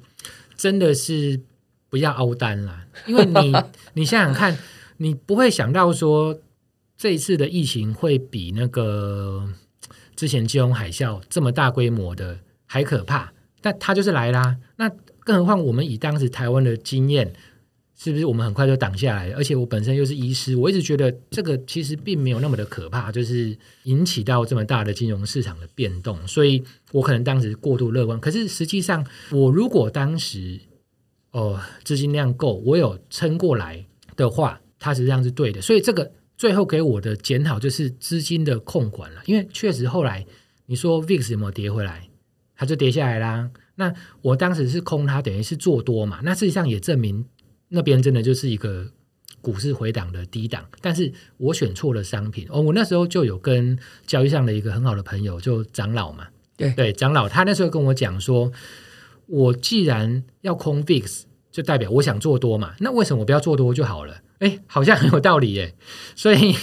[0.63, 1.41] 真的是
[1.89, 3.54] 不要凹单啦，因为你
[3.95, 4.58] 你想想看，
[4.95, 6.39] 你不会想到说
[6.95, 9.49] 这一次的疫情会比那个
[10.15, 14.56] 之前金融海啸这么大规模的还可怕，但它就是来啦。
[14.78, 17.34] 那更何况我们以当时台湾的经验。
[18.04, 19.32] 是不是我们很快就挡下来？
[19.32, 28.20] 而且我本身又是医师，我一直觉得这个其实并没有那么的可怕，就是引起到这么大的金融市场的变动，所以我可能当时过度乐观。
[28.20, 30.60] 可是实际上，我如果当时
[31.32, 33.86] 哦资金量够，我有撑过来
[34.18, 35.62] 的话，它实际上是对的。
[35.62, 40.26] 所以这个最后给我的检讨就是资金的控管了，因为确实后来
[40.66, 42.10] 你说 VIX 有没有跌回来，
[42.58, 43.49] 它就跌下来啦。
[43.76, 46.20] 那我当时是空它，等于是做多嘛。
[46.22, 47.26] 那事实上也证明。
[47.76, 48.86] 那边真的就是一个
[49.41, 52.61] 股市回档的低档，但是我选错了商品哦。
[52.61, 58.51] 我那时候就有跟交易上的一个很好的朋友，就长老嘛，对对，长老他那时候跟我讲说，
[59.26, 64.21] 我既然要空 VIX，就代表我想做多嘛，那为什么我不要做多就好了？
[64.38, 65.74] 哎，好像很有道理耶。
[66.15, 66.55] 所以，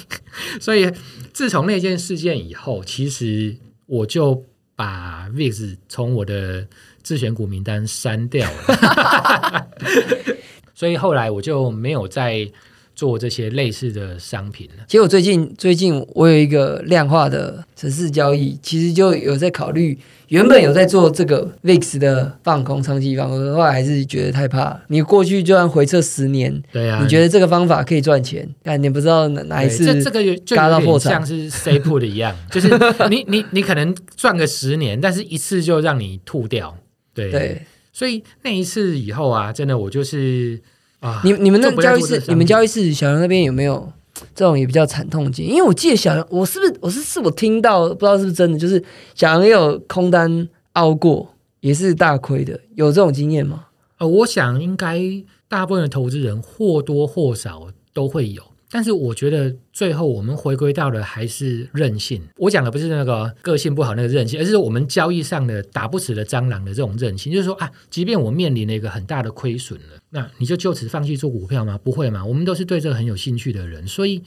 [0.60, 0.90] 所以
[1.32, 3.56] 自从那件事件以后，其实
[3.86, 4.46] 我就
[4.76, 6.68] 把 VIX 从我的
[7.02, 9.68] 自选股名单删掉了。
[10.80, 12.50] 所以后来我就没有再
[12.94, 14.84] 做这些类似的商品了。
[14.88, 24.80] 其实我最近最近我有一个量化的城市交易，其实就有在考虑，原本有在做这个 VIX 的放空长期放空，后来还是觉得太怕。
[24.88, 28.48] 你过去就算回撤十年，对啊，你觉得这个方法可以赚钱？
[28.62, 32.70] 但你不知道哪哪一次这这个有就有嘎到破产点像是 C put 一样，就是
[33.10, 36.74] 你你你可能赚个十年，但是一次就让你吐掉。
[37.12, 37.62] 对，对
[38.00, 40.58] 所以那一次以后啊，真的我就是
[41.00, 43.92] 啊，你你们那交易室，你们交易室小杨那边有没有
[44.34, 45.54] 这种也比较惨痛的经验？
[45.54, 48.82] 因为我记得小杨，我是不是我是是我听到不知道是不是真的，就是
[49.14, 53.66] 小杨也有空单凹过，也是大亏的，有这种经验吗？
[53.98, 54.98] 呃，我想应该
[55.46, 62.22] 大部分的投资人或多或少都会有，但是我觉得最后我们回归到的还是韧性。
[62.36, 67.32] 我讲的不是那个个性不好那个韧性，而是我们交易上的打不死的蟑螂的这种韧性。
[67.32, 71.76] 就是说啊，即便我面临了一个很大的亏损了，那你就就此放弃做股票吗？
[71.82, 74.22] 不会嘛，我们都是对这个很有兴趣的人，所以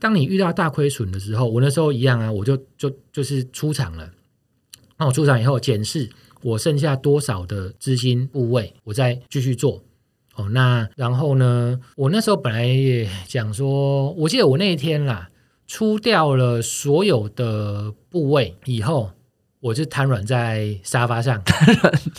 [0.00, 4.10] 当你遇到大亏损的时候，我那时候一样啊，我就就就是出场了。
[4.98, 6.10] 那我出场以后检视
[6.42, 9.82] 我剩下多少的资金部位，我再继续做。
[10.36, 11.80] 哦，那然后呢？
[11.96, 15.30] 我那时候本来也讲说，我记得我那一天啦，
[15.66, 19.10] 出掉了所有的部位以后，
[19.60, 21.42] 我就瘫软在沙发上。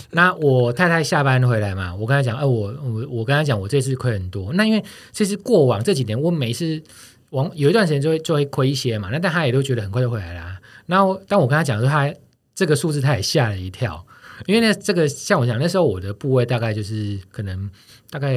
[0.09, 4.51] 那我太太下班回来嘛，我跟她讲，哎、我我我跟她讲，我这次亏很多。
[4.53, 6.81] 那因为其实过往这几年，我每次
[7.29, 10.59] 往有一段时间就会就会亏一些嘛，那但她也都觉得很快就回来啦。
[10.87, 12.11] 然后当我跟她讲说，她
[12.55, 14.03] 这个数字，她也吓了一跳。
[14.45, 17.69] 因为呢，这个像我讲，那时候我的部位大概就是可能
[18.09, 18.33] 大概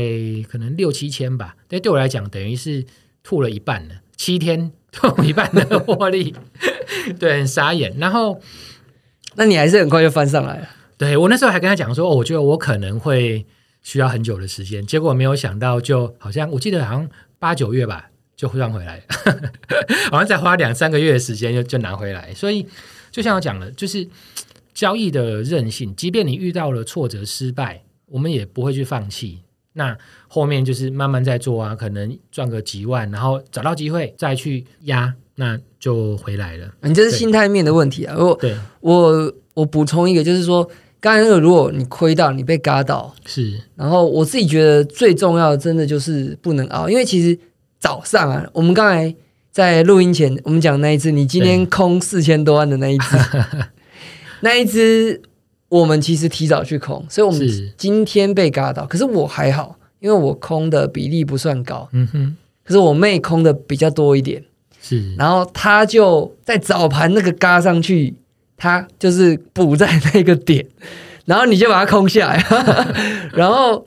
[0.48, 2.84] 可能六七千吧，但对我来讲等于是
[3.22, 6.34] 吐了一半了，七天吐一半的获利，
[7.18, 7.96] 对，很傻眼。
[7.98, 8.40] 然后
[9.36, 10.68] 那你还是很快就翻上来了。
[10.96, 13.46] 对我那时候还跟他讲说，哦，我觉得我可能会
[13.82, 19.02] 需要很久的时间，结果没有想到，就好像我记得好像八九月吧，就赚回来，
[20.10, 22.34] 好像再花两三个月的时间就就拿回来。
[22.34, 22.66] 所以
[23.10, 24.06] 就像我讲了，就是
[24.74, 29.40] 交易的韧性，即便你遇到了挫折、失败，我们也不会去放弃。
[29.72, 29.96] 那
[30.26, 36.68] 后面就是慢慢在做啊，可能赚个几万，然后找到机会再去压，那就回来了。
[36.82, 38.16] 你这是心态面的问题啊。
[38.18, 40.68] 我对，我我补充一个，就是说，
[40.98, 47.38] 刚才那个，如果你亏到，你被嘎到，是然后我自己觉得最重要的，真的就是不能熬，因为其实
[47.78, 49.14] 早上啊，我们刚才
[49.52, 53.16] 在录音前，我们讲那一次，你今天空四千多万的那一只，
[54.40, 55.20] 那一只
[55.68, 57.72] 我们其实提早去空，所以我们是。
[57.76, 64.42] 今天被嘎到，可是我还好，因为我空的比例不算高，嗯哼，可是我妹空的比较多一点，
[64.82, 65.14] 是。
[65.16, 68.14] 然后她就在早盘那个嘎上去，
[68.56, 70.66] 她就是补在那个点，
[71.26, 72.44] 然后你就把它空下来，
[73.32, 73.86] 然后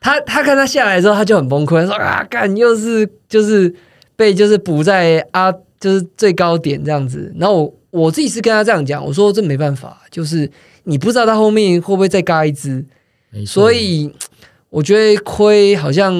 [0.00, 3.74] 他他看他下来之后，他就很崩溃，他说啊，干又是就是
[4.16, 7.30] 被就是补在啊就是最高点这样子。
[7.36, 10.50] 然后我我自己是跟他这样讲，我说这没办法，就是
[10.84, 12.84] 你不知道他后面会不会再嘎一只，
[13.46, 14.12] 所以
[14.68, 16.14] 我觉得亏好像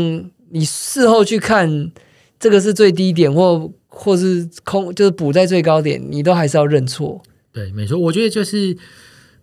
[0.50, 1.90] 你事后去看
[2.38, 7.22] 这个是最低点或或是空就是补在最高点，你都还是要认错。
[7.52, 8.76] 对，没错，我觉得就是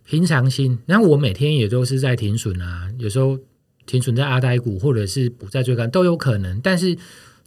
[0.06, 0.80] 平常心。
[0.86, 3.38] 然后我每天也都是在停损啊，有时候
[3.86, 6.60] 停损在阿呆股，或者是补在最高都有可能。
[6.62, 6.98] 但是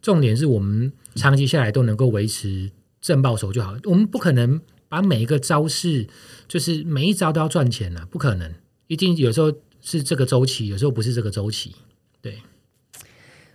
[0.02, 2.70] 重点是我们长期下来都能够维持
[3.00, 3.74] 正报酬就好。
[3.84, 6.06] 我们不可能把每一个招式，
[6.46, 8.52] 就是每一招都要赚钱啊，不可能。
[8.86, 11.76] 一定有时候是这个周期，有时候不是这个周期。
[12.20, 12.38] 对，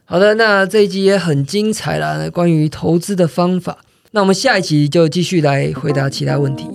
[0.06, 3.86] 好的，那这一集也很精彩啦，关于投资的方法。
[4.12, 6.66] 那我们下一集就继续来回答其他问题。